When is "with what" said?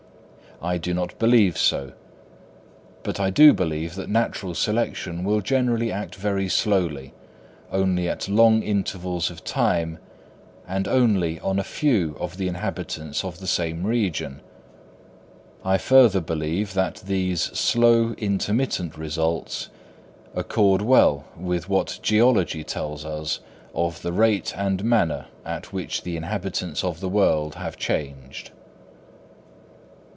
21.35-21.97